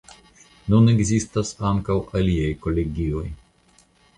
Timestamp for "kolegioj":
2.65-3.25